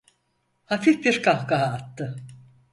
[0.65, 2.15] Hafif bir kahkaha attı.